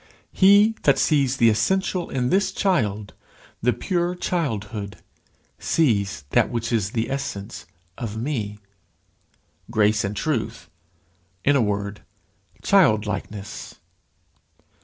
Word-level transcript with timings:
"He 0.31 0.73
that 0.81 0.97
sees 0.97 1.37
the 1.37 1.49
essential 1.49 2.09
in 2.09 2.29
this 2.29 2.51
child, 2.51 3.13
the 3.61 3.71
pure 3.71 4.15
childhood, 4.15 4.97
sees 5.59 6.23
that 6.31 6.49
which 6.49 6.73
is 6.73 6.93
the 6.93 7.07
essence 7.11 7.67
of 7.99 8.17
me," 8.17 8.57
grace 9.69 10.03
and 10.03 10.17
truth 10.17 10.71
in 11.43 11.55
a 11.55 11.61
word, 11.61 12.01
childlikeness. 12.63 13.75